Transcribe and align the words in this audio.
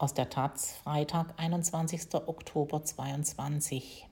Aus 0.00 0.14
der 0.14 0.30
Taz, 0.30 0.74
Freitag, 0.84 1.34
21. 1.38 2.14
Oktober 2.14 2.84
2022. 2.84 4.06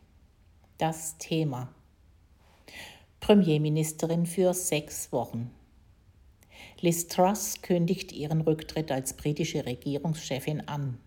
Das 0.79 1.17
Thema. 1.19 1.69
Premierministerin 3.21 4.27
für 4.27 4.53
sechs 4.53 5.13
Wochen. 5.13 5.53
Liz 6.81 7.07
Truss 7.07 7.63
kündigt 7.63 8.11
ihren 8.11 8.41
Rücktritt 8.41 8.91
als 8.91 9.15
britische 9.15 9.65
Regierungschefin 9.65 10.67
an. 10.67 10.99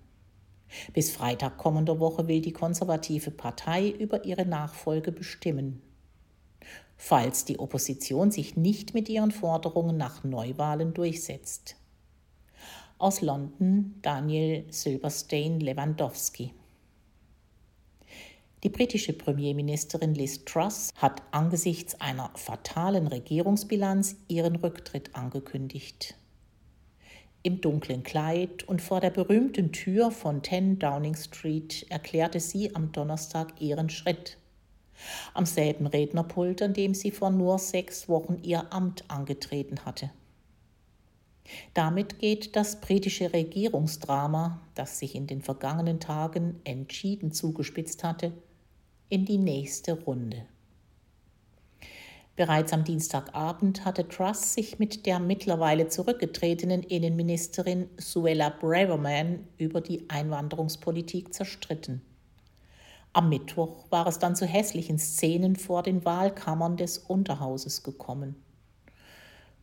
Bis 0.94 1.12
Freitag 1.12 1.58
kommender 1.58 2.00
Woche 2.00 2.30
will 2.30 2.40
die 2.40 2.54
konservative 2.54 3.32
Partei 3.32 3.90
über 3.90 4.24
ihre 4.24 4.46
Nachfolge 4.46 5.12
bestimmen. 5.12 5.82
Falls 6.96 7.44
die 7.44 7.60
Opposition 7.60 8.32
sich 8.32 8.56
nicht 8.56 8.94
mit 8.94 9.10
ihren 9.10 9.32
Forderungen 9.32 9.98
nach 9.98 10.24
Neuwahlen 10.24 10.94
durchsetzt 10.94 11.76
aus 13.00 13.22
London 13.22 13.96
Daniel 14.02 14.66
Silberstein 14.70 15.62
Lewandowski. 15.62 16.54
Die 18.64 18.70
britische 18.70 19.14
Premierministerin 19.14 20.14
Liz 20.14 20.44
Truss 20.44 20.92
hat 20.98 21.24
angesichts 21.32 22.00
einer 22.02 22.30
fatalen 22.36 23.08
Regierungsbilanz 23.08 24.18
ihren 24.28 24.58
Rücktritt 24.58 25.16
angekündigt. 25.16 26.16
Im 27.42 27.62
dunklen 27.62 28.04
Kleid 28.04 28.68
und 28.68 28.82
vor 28.82 29.00
der 29.00 29.12
berühmten 29.12 29.72
Tür 29.72 30.12
von 30.12 30.44
10 30.44 30.78
Downing 30.78 31.16
Street 31.16 31.86
erklärte 31.90 32.42
sie 32.42 32.76
am 32.76 32.92
Donnerstag 32.92 33.62
ihren 33.62 33.90
Schritt. 33.90 34.38
Am 35.34 35.46
selben 35.46 35.88
Rednerpult, 35.88 36.62
an 36.62 36.74
dem 36.74 36.94
sie 36.94 37.12
vor 37.12 37.30
nur 37.30 37.60
sechs 37.60 38.10
Wochen 38.10 38.40
ihr 38.44 38.74
Amt 38.74 39.06
angetreten 39.08 39.86
hatte. 39.86 40.12
Damit 41.74 42.20
geht 42.20 42.56
das 42.56 42.82
britische 42.82 43.34
Regierungsdrama, 43.34 44.62
das 44.76 45.00
sich 45.00 45.16
in 45.16 45.28
den 45.28 45.42
vergangenen 45.42 46.00
Tagen 46.00 46.60
entschieden 46.64 47.32
zugespitzt 47.32 48.04
hatte, 48.04 48.32
in 49.10 49.26
die 49.26 49.38
nächste 49.38 49.94
Runde. 49.94 50.46
Bereits 52.36 52.72
am 52.72 52.86
Dienstagabend 52.86 53.84
hatte 53.84 54.08
Truss 54.08 54.54
sich 54.54 54.80
mit 54.80 55.06
der 55.06 55.20
mittlerweile 55.20 55.90
zurückgetretenen 55.90 56.84
Innenministerin 56.84 57.90
Suella 57.98 58.50
Braverman 58.50 59.46
über 59.58 59.82
die 59.82 60.10
Einwanderungspolitik 60.10 61.34
zerstritten. 61.34 62.02
Am 63.12 63.28
Mittwoch 63.28 63.86
war 63.90 64.08
es 64.08 64.20
dann 64.20 64.38
zu 64.38 64.46
hässlichen 64.46 65.00
Szenen 65.00 65.58
vor 65.58 65.84
den 65.84 66.06
Wahlkammern 66.06 66.78
des 66.78 67.00
Unterhauses 67.00 67.84
gekommen. 67.84 68.36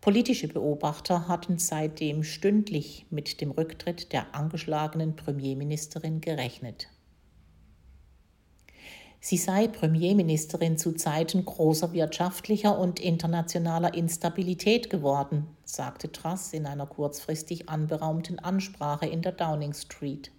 Politische 0.06 0.46
Beobachter 0.46 1.26
hatten 1.26 1.58
seitdem 1.58 2.22
stündlich 2.22 3.06
mit 3.10 3.40
dem 3.40 3.50
Rücktritt 3.50 4.12
der 4.12 4.36
angeschlagenen 4.36 5.16
Premierministerin 5.16 6.20
gerechnet. 6.20 6.86
Sie 9.18 9.36
sei 9.36 9.66
Premierministerin 9.66 10.78
zu 10.78 10.92
Zeiten 10.92 11.44
großer 11.44 11.92
wirtschaftlicher 11.92 12.78
und 12.78 13.00
internationaler 13.00 13.94
Instabilität 13.94 14.90
geworden, 14.90 15.48
sagte 15.64 16.12
Truss 16.12 16.52
in 16.52 16.66
einer 16.66 16.86
kurzfristig 16.86 17.68
anberaumten 17.68 18.38
Ansprache 18.38 19.06
in 19.06 19.22
der 19.22 19.32
Downing 19.32 19.74
Street. 19.74 20.30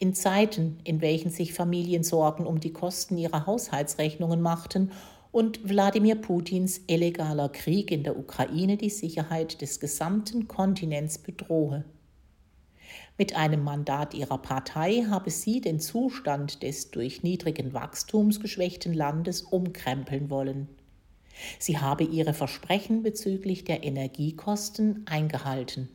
In 0.00 0.14
Zeiten, 0.14 0.80
in 0.82 1.00
welchen 1.00 1.30
sich 1.30 1.54
Familien 1.54 2.02
Sorgen 2.02 2.44
um 2.44 2.58
die 2.58 2.72
Kosten 2.72 3.18
ihrer 3.18 3.46
Haushaltsrechnungen 3.46 4.40
machten 4.40 4.90
und 5.34 5.68
Wladimir 5.68 6.14
Putins 6.14 6.82
illegaler 6.86 7.48
Krieg 7.48 7.90
in 7.90 8.04
der 8.04 8.16
Ukraine 8.16 8.76
die 8.76 8.88
Sicherheit 8.88 9.60
des 9.60 9.80
gesamten 9.80 10.46
Kontinents 10.46 11.18
bedrohe. 11.18 11.84
Mit 13.18 13.34
einem 13.34 13.64
Mandat 13.64 14.14
ihrer 14.14 14.38
Partei 14.38 15.06
habe 15.10 15.32
sie 15.32 15.60
den 15.60 15.80
Zustand 15.80 16.62
des 16.62 16.92
durch 16.92 17.24
niedrigen 17.24 17.74
Wachstums 17.74 18.38
geschwächten 18.38 18.94
Landes 18.94 19.42
umkrempeln 19.42 20.30
wollen. 20.30 20.68
Sie 21.58 21.78
habe 21.78 22.04
ihre 22.04 22.32
Versprechen 22.32 23.02
bezüglich 23.02 23.64
der 23.64 23.82
Energiekosten 23.82 25.04
eingehalten. 25.06 25.88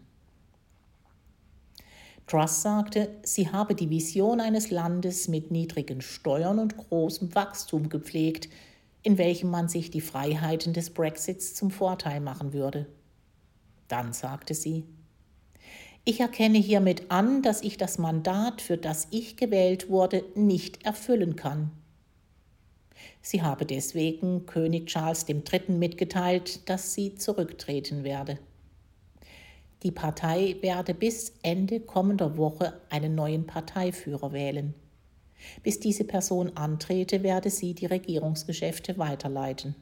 Truss 2.27 2.61
sagte, 2.61 3.09
sie 3.23 3.49
habe 3.49 3.73
die 3.73 3.89
Vision 3.89 4.41
eines 4.41 4.69
Landes 4.69 5.29
mit 5.29 5.49
niedrigen 5.49 6.01
Steuern 6.01 6.59
und 6.59 6.75
großem 6.75 7.33
Wachstum 7.33 7.87
gepflegt, 7.87 8.49
in 9.03 9.17
welchem 9.17 9.49
man 9.49 9.69
sich 9.69 9.91
die 9.91 10.01
Freiheiten 10.01 10.73
des 10.73 10.89
Brexits 10.89 11.55
zum 11.55 11.71
Vorteil 11.71 12.19
machen 12.19 12.53
würde. 12.53 12.87
Dann 13.87 14.13
sagte 14.13 14.53
sie, 14.53 14.85
ich 16.05 16.19
erkenne 16.21 16.57
hiermit 16.57 17.11
an, 17.11 17.41
dass 17.41 17.61
ich 17.61 17.77
das 17.77 17.97
Mandat, 17.97 18.61
für 18.61 18.77
das 18.77 19.07
ich 19.11 19.37
gewählt 19.37 19.89
wurde, 19.89 20.23
nicht 20.35 20.85
erfüllen 20.85 21.35
kann. 21.35 21.71
Sie 23.21 23.41
habe 23.41 23.65
deswegen 23.65 24.45
König 24.45 24.87
Charles 24.87 25.27
III. 25.27 25.73
mitgeteilt, 25.73 26.67
dass 26.69 26.93
sie 26.93 27.15
zurücktreten 27.15 28.03
werde. 28.03 28.39
Die 29.83 29.91
Partei 29.91 30.57
werde 30.61 30.93
bis 30.93 31.33
Ende 31.41 31.79
kommender 31.79 32.37
Woche 32.37 32.73
einen 32.89 33.15
neuen 33.15 33.45
Parteiführer 33.45 34.33
wählen. 34.33 34.73
Bis 35.63 35.79
diese 35.79 36.03
Person 36.03 36.55
antrete, 36.55 37.23
werde 37.23 37.49
sie 37.49 37.73
die 37.73 37.85
Regierungsgeschäfte 37.85 38.97
weiterleiten. 38.97 39.75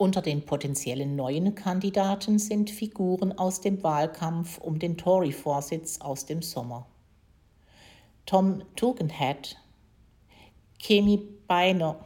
Unter 0.00 0.22
den 0.22 0.46
potenziellen 0.46 1.14
neuen 1.14 1.54
Kandidaten 1.54 2.38
sind 2.38 2.70
Figuren 2.70 3.36
aus 3.36 3.60
dem 3.60 3.82
Wahlkampf 3.82 4.56
um 4.56 4.78
den 4.78 4.96
Tory-Vorsitz 4.96 6.00
aus 6.00 6.24
dem 6.24 6.40
Sommer. 6.40 6.86
Tom 8.24 8.62
Tugendhat, 8.76 9.56
Kemi 10.78 11.18
Beiner, 11.46 12.02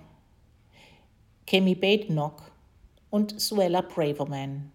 Kemi 1.47 1.77
Badenoch 1.77 2.43
und 3.11 3.41
Suella 3.41 3.83
Braverman. 3.83 4.73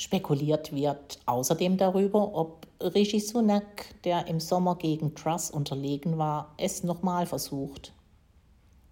Spekuliert 0.00 0.72
wird 0.72 1.18
außerdem 1.26 1.76
darüber, 1.76 2.32
ob 2.32 2.68
Rishi 2.80 3.18
Sunak, 3.18 3.96
der 4.04 4.28
im 4.28 4.38
Sommer 4.38 4.76
gegen 4.76 5.16
Truss 5.16 5.50
unterlegen 5.50 6.18
war, 6.18 6.54
es 6.56 6.84
nochmal 6.84 7.26
versucht. 7.26 7.92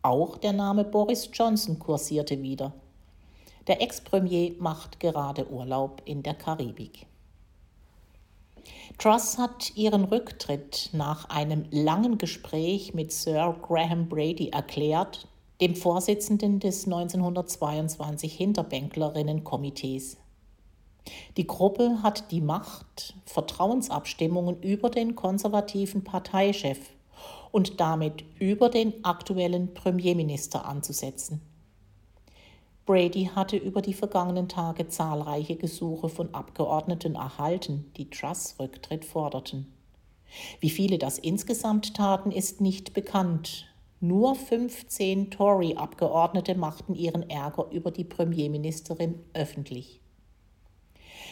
Auch 0.02 0.36
der 0.36 0.52
Name 0.52 0.84
Boris 0.84 1.30
Johnson 1.32 1.78
kursierte 1.78 2.42
wieder. 2.42 2.72
Der 3.68 3.80
Ex-Premier 3.82 4.54
macht 4.58 4.98
gerade 4.98 5.48
Urlaub 5.48 6.02
in 6.04 6.24
der 6.24 6.34
Karibik. 6.34 7.06
Truss 8.98 9.38
hat 9.38 9.76
ihren 9.76 10.04
Rücktritt 10.04 10.90
nach 10.92 11.28
einem 11.28 11.66
langen 11.70 12.18
Gespräch 12.18 12.94
mit 12.94 13.12
Sir 13.12 13.54
Graham 13.62 14.08
Brady 14.08 14.48
erklärt, 14.48 15.28
dem 15.60 15.76
Vorsitzenden 15.76 16.58
des 16.58 16.84
1922 16.84 18.34
Hinterbänklerinnenkomitees. 18.34 20.16
Die 21.36 21.46
Gruppe 21.46 22.02
hat 22.02 22.30
die 22.30 22.40
Macht, 22.40 23.14
Vertrauensabstimmungen 23.26 24.62
über 24.62 24.90
den 24.90 25.14
konservativen 25.14 26.04
Parteichef 26.04 26.78
und 27.52 27.80
damit 27.80 28.24
über 28.38 28.68
den 28.68 29.04
aktuellen 29.04 29.74
Premierminister 29.74 30.66
anzusetzen. 30.66 31.40
Brady 32.86 33.30
hatte 33.34 33.56
über 33.56 33.82
die 33.82 33.94
vergangenen 33.94 34.48
Tage 34.48 34.86
zahlreiche 34.86 35.56
Gesuche 35.56 36.08
von 36.08 36.32
Abgeordneten 36.34 37.16
erhalten, 37.16 37.90
die 37.96 38.08
Truss 38.08 38.54
Rücktritt 38.60 39.04
forderten. 39.04 39.72
Wie 40.60 40.70
viele 40.70 40.98
das 40.98 41.18
insgesamt 41.18 41.94
taten, 41.94 42.30
ist 42.30 42.60
nicht 42.60 42.94
bekannt. 42.94 43.66
Nur 44.00 44.34
15 44.34 45.30
Tory-Abgeordnete 45.30 46.54
machten 46.54 46.94
ihren 46.94 47.28
Ärger 47.28 47.70
über 47.70 47.90
die 47.90 48.04
Premierministerin 48.04 49.18
öffentlich. 49.34 50.00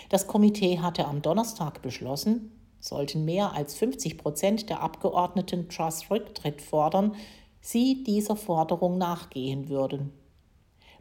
Das 0.09 0.27
Komitee 0.27 0.81
hatte 0.81 1.07
am 1.07 1.23
Donnerstag 1.23 1.83
beschlossen, 1.83 2.53
sollten 2.81 3.25
mehr 3.25 3.53
als 3.53 3.75
50 3.75 4.19
Prozent 4.19 4.69
der 4.69 4.81
Abgeordneten 4.81 5.69
Truss 5.69 6.11
Rücktritt 6.11 6.61
fordern, 6.61 7.15
sie 7.61 8.05
dieser 8.05 8.37
Forderung 8.37 8.99
nachgehen 8.99 9.69
würden. 9.69 10.13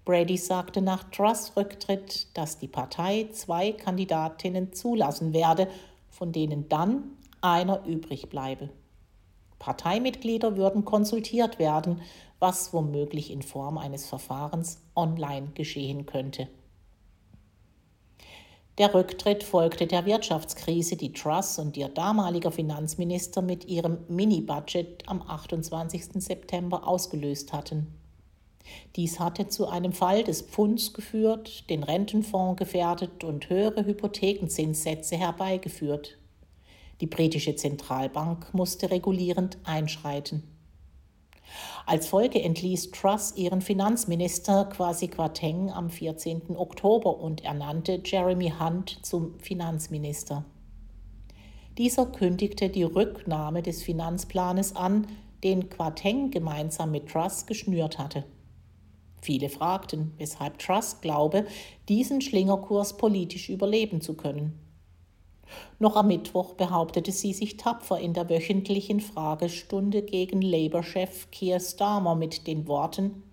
Brady 0.06 0.38
sagte 0.38 0.81
nach 0.81 1.04
Truss 1.12 1.54
Rücktritt, 1.56 2.27
dass 2.38 2.57
die 2.57 2.68
Partei 2.68 3.30
zwei 3.31 3.72
Kandidatinnen 3.72 4.74
zulassen 4.74 5.33
werde, 5.33 5.68
von 6.10 6.31
denen 6.31 6.68
dann 6.69 7.04
einer 7.42 7.86
übrig 7.86 8.30
bleibe. 8.30 8.69
Parteimitglieder 9.60 10.57
würden 10.57 10.83
konsultiert 10.83 11.57
werden, 11.57 12.01
was 12.39 12.74
womöglich 12.74 13.31
in 13.31 13.42
Form 13.42 13.77
eines 13.77 14.06
Verfahrens 14.06 14.81
online 14.95 15.51
geschehen 15.54 16.06
könnte. 16.06 16.50
Der 18.80 18.92
Rücktritt 18.92 19.44
folgte 19.44 19.86
der 19.86 20.08
Wirtschaftskrise, 20.08 20.96
die 20.96 21.14
Truss 21.14 21.60
und 21.60 21.78
ihr 21.78 21.90
damaliger 21.90 22.52
Finanzminister 22.52 23.44
mit 23.44 23.66
ihrem 23.66 24.00
Mini-Budget 24.08 25.08
am 25.08 25.22
28. 25.22 26.06
September 26.16 26.88
ausgelöst 26.88 27.54
hatten. 27.54 27.94
Dies 28.96 29.20
hatte 29.20 29.48
zu 29.48 29.68
einem 29.68 29.94
Fall 29.94 30.24
des 30.24 30.42
Pfunds 30.42 30.94
geführt, 30.94 31.70
den 31.70 31.84
Rentenfonds 31.84 32.58
gefährdet 32.58 33.24
und 33.24 33.48
höhere 33.50 33.86
Hypothekenzinssätze 33.86 35.18
herbeigeführt. 35.18 36.18
Die 37.00 37.08
britische 37.08 37.56
Zentralbank 37.56 38.54
musste 38.56 38.90
regulierend 38.90 39.60
einschreiten. 39.66 40.52
Als 41.86 42.07
Folge 42.07 42.42
entließ 42.42 42.92
Truss 42.92 43.36
ihren 43.36 43.62
Finanzminister 43.62 44.66
Kwasi 44.66 45.07
Kwarteng 45.07 45.69
am 45.69 45.90
14. 45.90 46.56
Oktober 46.56 47.19
und 47.19 47.44
ernannte 47.44 48.01
Jeremy 48.04 48.54
Hunt 48.60 49.00
zum 49.06 49.38
Finanzminister. 49.40 50.45
Dieser 51.78 52.06
kündigte 52.06 52.69
die 52.69 52.84
Rücknahme 52.84 53.62
des 53.62 53.84
Finanzplanes 53.84 54.75
an, 54.75 55.07
den 55.44 55.69
Kwarteng 55.69 56.31
gemeinsam 56.31 56.92
mit 56.92 57.10
Truss 57.10 57.46
geschnürt 57.46 58.00
hatte. 58.00 58.24
Viele 59.22 59.50
fragten, 59.50 60.13
weshalb 60.18 60.60
Truss 60.60 61.01
glaube, 61.01 61.46
diesen 61.89 62.22
Schlingerkurs 62.22 62.98
politisch 62.98 63.50
überleben 63.50 64.01
zu 64.01 64.16
können. 64.16 64.62
Noch 65.79 65.95
am 65.95 66.07
Mittwoch 66.07 66.53
behauptete 66.53 67.11
sie 67.11 67.33
sich 67.33 67.57
tapfer 67.57 68.00
in 68.00 68.13
der 68.13 68.29
wöchentlichen 68.29 69.01
Fragestunde 69.01 70.01
gegen 70.01 70.41
Labour-Chef 70.41 71.29
Keir 71.31 71.59
Starmer 71.59 72.15
mit 72.15 72.47
den 72.47 72.67
Worten 72.67 73.23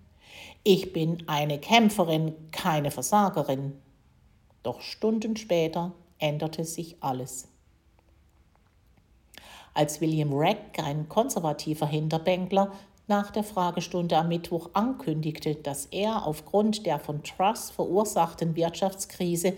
Ich 0.63 0.93
bin 0.93 1.23
eine 1.27 1.59
Kämpferin, 1.59 2.33
keine 2.51 2.91
Versagerin. 2.91 3.73
Doch 4.63 4.81
Stunden 4.81 5.35
später 5.37 5.93
änderte 6.19 6.65
sich 6.65 6.97
alles. 6.99 7.47
Als 9.73 10.01
William 10.01 10.33
Regg, 10.33 10.79
ein 10.83 11.07
konservativer 11.07 11.87
Hinterbänkler, 11.87 12.71
nach 13.07 13.31
der 13.31 13.43
Fragestunde 13.43 14.17
am 14.17 14.27
Mittwoch 14.27 14.69
ankündigte, 14.73 15.55
dass 15.55 15.85
er 15.87 16.25
aufgrund 16.25 16.85
der 16.85 16.99
von 16.99 17.23
Truss 17.23 17.69
verursachten 17.69 18.55
Wirtschaftskrise 18.55 19.53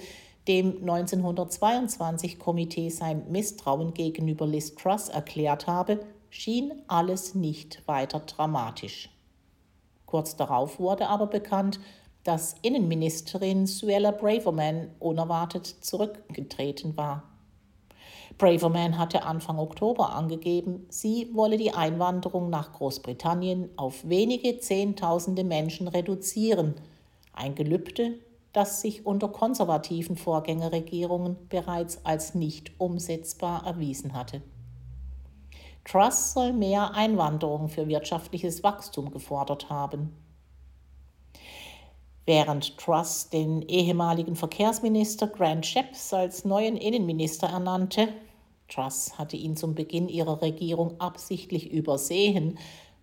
dem 0.48 0.78
1922 0.82 2.40
Komitee 2.40 2.90
sein 2.90 3.32
Misstrauen 3.32 3.94
gegenüber 3.94 4.46
Liz 4.46 4.76
Truss 4.76 5.10
erklärt 5.10 5.68
habe, 5.68 6.00
schien 6.30 6.82
alles 6.88 7.36
nicht 7.36 7.88
weiter 7.88 8.20
dramatisch. 8.20 9.10
Kurz 10.06 10.36
darauf 10.36 10.80
wurde 10.80 11.08
aber 11.08 11.28
bekannt, 11.28 11.80
dass 12.24 12.56
Innenministerin 12.62 13.68
Suella 13.68 14.12
Braverman 14.12 14.90
unerwartet 15.00 15.66
zurückgetreten 15.66 16.96
war. 16.98 17.24
Braverman 18.38 18.98
hatte 18.98 19.24
Anfang 19.24 19.60
Oktober 19.60 20.14
angegeben, 20.14 20.86
sie 20.90 21.30
wolle 21.34 21.58
die 21.58 21.74
Einwanderung 21.74 22.50
nach 22.50 22.74
Großbritannien 22.74 23.70
auf 23.76 24.08
wenige 24.08 24.58
Zehntausende 24.60 25.44
Menschen 25.44 25.88
reduzieren, 25.88 26.76
ein 27.34 27.56
Gelübde, 27.56 28.16
das 28.54 28.82
sich 28.82 29.06
unter 29.06 29.28
konservativen 29.28 30.16
Vorgängerregierungen 30.16 31.50
bereits 31.50 32.06
als 32.06 32.36
nicht 32.36 32.72
umsetzbar 32.80 33.66
erwiesen 33.66 34.14
hatte. 34.14 34.42
Truss 35.86 36.34
soll 36.34 36.54
mehr 36.54 36.94
Einwanderung 36.94 37.68
für 37.68 37.88
wirtschaftliches 37.88 38.64
Wachstum 38.64 39.12
gefordert 39.12 39.70
haben. 39.70 40.16
Während 42.26 42.78
Truss 42.78 43.30
den 43.30 43.64
ehemaligen 43.64 44.38
Verkehrsminister 44.38 45.28
Grant 45.28 45.66
Shapps 45.66 46.14
als 46.14 46.46
neuen 46.46 46.78
Innenminister 46.78 47.48
ernannte, 47.48 48.08
Truss 48.70 49.18
hatte 49.18 49.36
ihn 49.36 49.58
zum 49.58 49.76
Beginn 49.76 50.08
ihrer 50.08 50.42
Regierung 50.42 51.02
absichtlich 51.02 51.70
übersehen, 51.70 52.58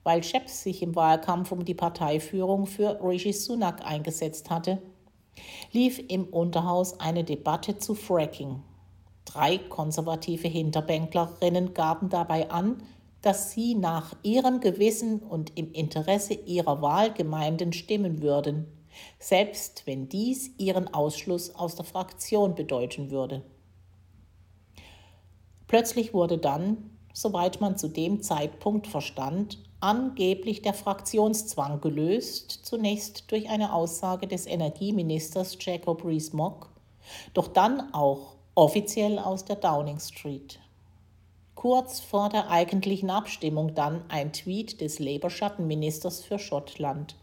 weil 0.05 0.25
Shapps 0.25 0.63
sich 0.63 0.83
im 0.83 0.97
Wahlkampf 0.97 1.53
um 1.53 1.67
die 1.67 1.75
Parteiführung 1.75 2.67
für 2.67 2.99
Rishi 3.03 3.35
Sunak 3.35 3.85
eingesetzt 3.85 4.49
hatte, 4.49 4.81
lief 5.73 6.03
im 6.09 6.25
Unterhaus 6.25 7.01
eine 7.01 7.25
Debatte 7.25 7.79
zu 7.79 7.95
Fracking. 7.95 8.63
Drei 9.25 9.59
konservative 9.59 10.49
Hinterbänklerinnen 10.49 11.75
gaben 11.75 12.09
dabei 12.09 12.51
an, 12.51 12.83
dass 13.23 13.53
sie 13.53 13.75
nach 13.75 14.15
ihrem 14.23 14.61
Gewissen 14.61 15.21
und 15.21 15.57
im 15.57 15.73
Interesse 15.73 16.35
ihrer 16.35 16.81
Wahlgemeinden 16.83 17.73
stimmen 17.73 18.23
würden, 18.23 18.67
selbst 19.19 19.87
wenn 19.87 20.09
dies 20.09 20.51
ihren 20.59 20.93
Ausschluss 20.93 21.55
aus 21.55 21.77
der 21.77 21.85
Fraktion 21.85 22.55
bedeuten 22.55 23.11
würde. 23.11 23.45
Plötzlich 25.67 26.13
wurde 26.13 26.39
dann, 26.39 26.99
soweit 27.13 27.61
man 27.61 27.77
zu 27.77 27.89
dem 27.89 28.23
Zeitpunkt 28.23 28.87
verstand, 28.87 29.59
angeblich 29.81 30.63
der 30.63 30.75
Fraktionszwang 30.75 31.81
gelöst, 31.81 32.61
zunächst 32.63 33.31
durch 33.31 33.49
eine 33.49 33.73
Aussage 33.73 34.27
des 34.27 34.47
Energieministers 34.47 35.57
Jacob 35.61 36.05
Rees-Mogg, 36.05 36.69
doch 37.35 37.49
dann 37.49 37.93
auch 37.95 38.37
offiziell 38.55 39.19
aus 39.19 39.45
der 39.45 39.57
Downing 39.57 39.99
Street. 39.99 40.61
Kurz 41.55 42.01
vor 42.01 42.29
der 42.29 42.51
eigentlichen 42.51 43.11
Abstimmung 43.11 43.75
dann 43.75 44.03
ein 44.09 44.33
Tweet 44.33 44.81
des 44.81 44.99
Labour-Schattenministers 44.99 46.23
für 46.23 46.39
Schottland. 46.39 47.17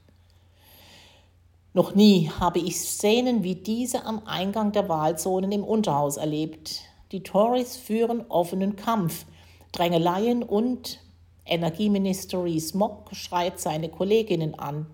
Noch 1.73 1.93
nie 1.93 2.31
habe 2.39 2.59
ich 2.59 2.79
Szenen 2.79 3.43
wie 3.43 3.55
diese 3.55 4.05
am 4.05 4.25
Eingang 4.25 4.71
der 4.71 4.89
Wahlzonen 4.89 5.51
im 5.51 5.63
Unterhaus 5.63 6.17
erlebt. 6.17 6.81
Die 7.11 7.23
Tories 7.23 7.77
führen 7.77 8.25
offenen 8.29 8.75
Kampf, 8.75 9.25
Drängeleien 9.71 10.43
und 10.43 10.99
Energieminister 11.45 12.43
Rees-Mogg 12.43 13.15
schreit 13.15 13.59
seine 13.59 13.89
Kolleginnen 13.89 14.55
an. 14.55 14.87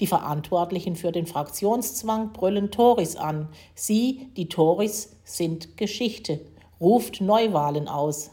Die 0.00 0.06
Verantwortlichen 0.06 0.96
für 0.96 1.12
den 1.12 1.26
Fraktionszwang 1.26 2.32
brüllen 2.32 2.70
Tories 2.70 3.16
an. 3.16 3.48
Sie, 3.74 4.30
die 4.36 4.48
Tories, 4.48 5.16
sind 5.24 5.76
Geschichte. 5.76 6.40
Ruft 6.80 7.20
Neuwahlen 7.20 7.88
aus. 7.88 8.30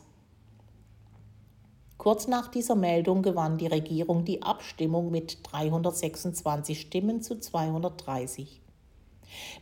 Kurz 1.97 2.27
nach 2.27 2.50
dieser 2.50 2.75
Meldung 2.75 3.21
gewann 3.21 3.57
die 3.57 3.68
Regierung 3.68 4.25
die 4.25 4.41
Abstimmung 4.41 5.09
mit 5.09 5.38
326 5.44 6.81
Stimmen 6.81 7.21
zu 7.21 7.39
230. 7.39 8.62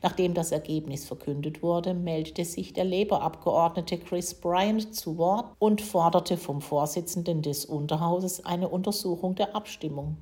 Nachdem 0.01 0.33
das 0.33 0.51
Ergebnis 0.51 1.06
verkündet 1.06 1.62
wurde, 1.62 1.94
meldete 1.94 2.45
sich 2.45 2.73
der 2.73 2.85
Labour-Abgeordnete 2.85 3.97
Chris 3.97 4.33
Bryant 4.33 4.95
zu 4.95 5.18
Wort 5.18 5.53
und 5.59 5.81
forderte 5.81 6.38
vom 6.38 6.62
Vorsitzenden 6.62 7.41
des 7.41 7.65
Unterhauses 7.65 8.45
eine 8.45 8.69
Untersuchung 8.69 9.35
der 9.35 9.56
Abstimmung. 9.56 10.18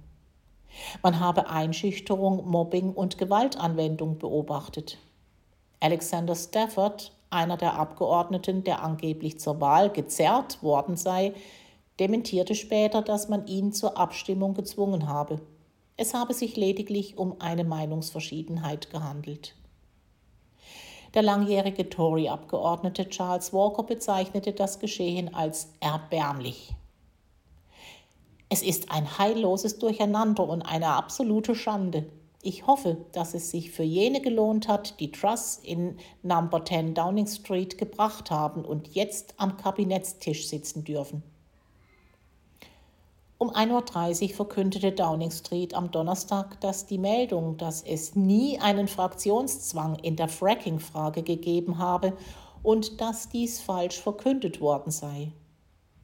Man 1.02 1.20
habe 1.20 1.50
Einschüchterung, 1.50 2.48
Mobbing 2.50 2.94
und 2.94 3.18
Gewaltanwendung 3.18 4.18
beobachtet. 4.18 4.98
Alexander 5.80 6.36
Stafford, 6.36 7.14
einer 7.30 7.58
der 7.58 7.76
Abgeordneten, 7.76 8.64
der 8.64 8.84
angeblich 8.84 9.40
zur 9.40 9.62
Wahl 9.62 9.90
gezerrt 9.90 10.62
worden 10.62 10.98
sei, 10.98 11.34
dementierte 12.00 12.56
später, 12.56 13.02
dass 13.02 13.30
man 13.30 13.46
ihn 13.48 13.72
zur 13.72 13.98
Abstimmung 13.98 14.54
gezwungen 14.54 15.08
habe. 15.08 15.42
Es 16.02 16.14
habe 16.14 16.34
sich 16.34 16.56
lediglich 16.56 17.18
um 17.18 17.42
eine 17.42 17.66
Meinungsverschiedenheit 17.66 18.90
gehandelt. 18.90 19.54
Der 21.14 21.24
langjährige 21.24 21.90
Tory-Abgeordnete 21.90 23.10
Charles 23.10 23.52
Walker 23.52 23.84
bezeichnete 23.84 24.54
das 24.54 24.80
Geschehen 24.80 25.36
als 25.36 25.74
erbärmlich. 25.82 26.74
Es 28.48 28.62
ist 28.62 28.90
ein 28.94 29.18
heilloses 29.18 29.78
Durcheinander 29.78 30.48
und 30.48 30.62
eine 30.62 30.88
absolute 30.88 31.54
Schande. 31.54 32.06
Ich 32.42 32.66
hoffe, 32.66 32.96
dass 33.12 33.34
es 33.34 33.52
sich 33.52 33.72
für 33.72 33.84
jene 33.84 34.22
gelohnt 34.22 34.70
hat, 34.70 35.02
die 35.02 35.12
Truss 35.12 35.60
in 35.62 35.98
Number 36.24 36.64
10 36.64 36.94
Downing 36.94 37.28
Street 37.28 37.78
gebracht 37.78 38.32
haben 38.32 38.64
und 38.64 38.88
jetzt 38.96 39.34
am 39.36 39.58
Kabinettstisch 39.58 40.48
sitzen 40.48 40.86
dürfen. 40.86 41.24
Um 43.42 43.52
1.30 43.52 44.22
Uhr 44.22 44.36
verkündete 44.36 44.92
Downing 44.92 45.32
Street 45.32 45.74
am 45.74 45.92
Donnerstag, 45.92 46.60
dass 46.60 46.88
die 46.88 46.98
Meldung, 46.98 47.56
dass 47.56 47.82
es 47.82 48.14
nie 48.14 48.60
einen 48.60 48.90
Fraktionszwang 48.90 49.96
in 49.96 50.18
der 50.18 50.28
Fracking-Frage 50.28 51.24
gegeben 51.24 51.78
habe 51.78 52.18
und 52.64 53.00
dass 53.00 53.30
dies 53.30 53.62
falsch 53.62 53.98
verkündet 53.98 54.60
worden 54.60 54.92
sei. 54.92 55.32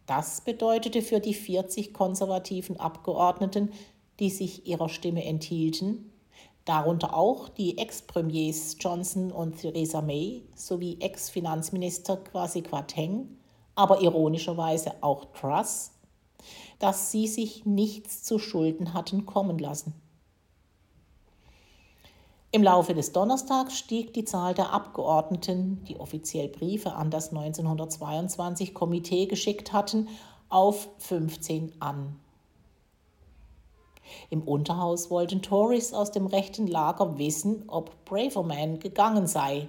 Das 0.06 0.40
bedeutete 0.40 1.02
für 1.02 1.20
die 1.20 1.34
40 1.34 1.94
konservativen 1.94 2.80
Abgeordneten, 2.80 3.74
die 4.22 4.30
sich 4.30 4.66
ihrer 4.66 4.88
Stimme 4.88 5.26
enthielten, 5.26 6.14
darunter 6.64 7.14
auch 7.14 7.50
die 7.50 7.78
Ex-Premiers 7.78 8.78
Johnson 8.80 9.34
und 9.34 9.58
Theresa 9.58 10.02
May 10.02 10.46
sowie 10.56 11.02
Ex-Finanzminister 11.02 12.16
Kwasi 12.16 12.62
Kwarteng, 12.62 13.28
aber 13.76 14.00
ironischerweise 14.00 14.94
auch 15.02 15.26
Truss, 15.34 15.92
dass 16.80 17.12
sie 17.12 17.28
sich 17.28 17.66
nichts 17.66 18.24
zu 18.24 18.40
Schulden 18.40 18.94
hatten 18.94 19.26
kommen 19.26 19.58
lassen. 19.58 19.94
Im 22.52 22.64
Laufe 22.64 22.94
des 22.94 23.12
Donnerstags 23.12 23.78
stieg 23.78 24.14
die 24.14 24.24
Zahl 24.24 24.54
der 24.54 24.72
Abgeordneten, 24.72 25.84
die 25.90 26.00
offiziell 26.00 26.48
Briefe 26.48 26.94
an 26.94 27.12
das 27.12 27.30
1922 27.30 28.74
Komitee 28.74 29.26
geschickt 29.26 29.74
hatten, 29.74 30.08
auf 30.48 30.88
15 31.00 31.74
an. 31.82 32.18
Im 34.30 34.44
Unterhaus 34.44 35.10
wollten 35.10 35.42
Tories 35.42 35.94
aus 35.94 36.12
dem 36.12 36.28
rechten 36.28 36.68
Lager 36.68 37.18
wissen, 37.18 37.66
ob 37.68 38.06
Braverman 38.06 38.80
gegangen 38.80 39.28
sei, 39.28 39.68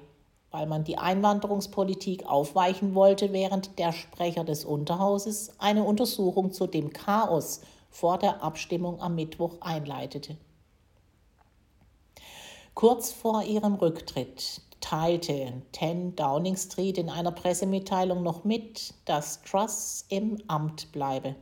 weil 0.57 0.67
man 0.67 0.85
die 0.85 0.97
Einwanderungspolitik 0.97 2.25
aufweichen 2.25 2.95
wollte, 2.95 3.35
während 3.35 3.79
der 3.79 3.93
Sprecher 3.93 4.43
des 4.43 4.65
Unterhauses 4.65 5.53
eine 5.59 5.85
Untersuchung 5.85 6.51
zu 6.51 6.67
dem 6.67 6.95
Chaos 6.95 7.61
vor 7.91 8.17
der 8.17 8.43
Abstimmung 8.43 8.99
am 9.03 9.17
Mittwoch 9.17 9.57
einleitete. 9.61 10.39
Kurz 12.73 13.13
vor 13.13 13.43
ihrem 13.43 13.75
Rücktritt 13.75 14.63
teilte 14.81 15.53
10 15.75 16.17
Downing 16.17 16.57
Street 16.57 16.97
in 16.97 17.11
einer 17.11 17.33
Pressemitteilung 17.33 18.23
noch 18.23 18.45
mit, 18.45 18.95
dass 19.05 19.43
Truss 19.43 20.07
im 20.09 20.39
Amt 20.49 20.91
bleibe. 20.91 21.37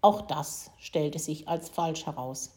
Auch 0.00 0.20
das 0.20 0.70
stellte 0.78 1.18
sich 1.18 1.48
als 1.48 1.68
falsch 1.68 2.06
heraus. 2.06 2.52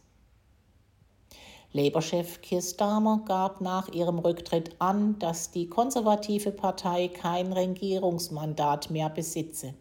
Labour-Chef 1.76 2.40
Keir 2.44 2.62
Starmer 2.62 3.24
gab 3.26 3.60
nach 3.60 3.90
ihrem 3.90 4.20
Rücktritt 4.20 4.76
an, 4.78 5.18
dass 5.18 5.50
die 5.50 5.68
konservative 5.68 6.52
Partei 6.52 7.08
kein 7.08 7.52
Regierungsmandat 7.52 8.92
mehr 8.92 9.10
besitze. 9.10 9.74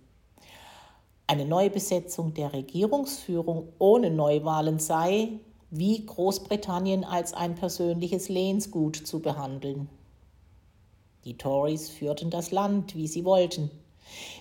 Eine 1.27 1.45
Neubesetzung 1.45 2.33
der 2.33 2.55
Regierungsführung 2.55 3.69
ohne 3.79 4.11
Neuwahlen 4.11 4.79
sei, 4.79 5.41
wie 5.71 6.07
Großbritannien 6.07 7.05
als 7.05 7.35
ein 7.35 7.55
persönliches 7.55 8.31
Lehnsgut 8.31 8.97
zu 8.97 9.21
behandeln. 9.21 9.91
Die 11.27 11.37
Tories 11.37 11.91
führten 11.91 12.31
das 12.31 12.53
Land, 12.53 12.97
wie 12.97 13.07
sie 13.07 13.27
wollten. 13.27 13.71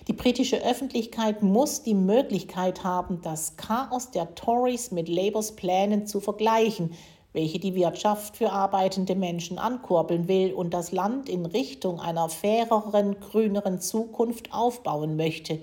Die 0.08 0.12
britische 0.14 0.62
Öffentlichkeit 0.64 1.42
muss 1.42 1.82
die 1.82 1.94
Möglichkeit 1.94 2.82
haben, 2.82 3.20
das 3.22 3.56
Chaos 3.56 4.10
der 4.10 4.34
Tories 4.34 4.90
mit 4.90 5.08
Labours 5.08 5.52
Plänen 5.52 6.06
zu 6.06 6.20
vergleichen, 6.20 6.94
welche 7.32 7.58
die 7.58 7.74
Wirtschaft 7.74 8.36
für 8.36 8.52
arbeitende 8.52 9.14
Menschen 9.14 9.58
ankurbeln 9.58 10.28
will 10.28 10.52
und 10.52 10.74
das 10.74 10.92
Land 10.92 11.28
in 11.28 11.46
Richtung 11.46 12.00
einer 12.00 12.28
faireren, 12.28 13.18
grüneren 13.20 13.80
Zukunft 13.80 14.52
aufbauen 14.52 15.16
möchte. 15.16 15.58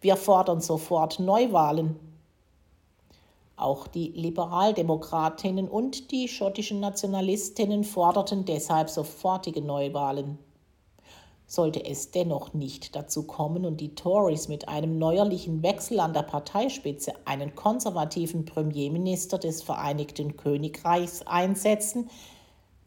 Wir 0.00 0.16
fordern 0.16 0.60
sofort 0.60 1.18
Neuwahlen. 1.18 1.96
Auch 3.56 3.86
die 3.86 4.08
Liberaldemokratinnen 4.08 5.68
und 5.68 6.10
die 6.10 6.28
schottischen 6.28 6.80
Nationalistinnen 6.80 7.84
forderten 7.84 8.44
deshalb 8.44 8.90
sofortige 8.90 9.62
Neuwahlen. 9.62 10.38
Sollte 11.48 11.84
es 11.84 12.10
dennoch 12.10 12.54
nicht 12.54 12.96
dazu 12.96 13.22
kommen 13.22 13.64
und 13.64 13.80
die 13.80 13.94
Tories 13.94 14.48
mit 14.48 14.68
einem 14.68 14.98
neuerlichen 14.98 15.62
Wechsel 15.62 16.00
an 16.00 16.12
der 16.12 16.22
Parteispitze 16.22 17.12
einen 17.24 17.54
konservativen 17.54 18.44
Premierminister 18.44 19.38
des 19.38 19.62
Vereinigten 19.62 20.36
Königreichs 20.36 21.22
einsetzen, 21.22 22.10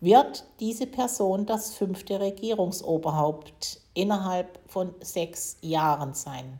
wird 0.01 0.45
diese 0.59 0.87
Person 0.87 1.45
das 1.45 1.73
fünfte 1.73 2.19
Regierungsoberhaupt 2.19 3.81
innerhalb 3.93 4.59
von 4.67 4.93
sechs 5.01 5.57
Jahren 5.61 6.13
sein. 6.13 6.59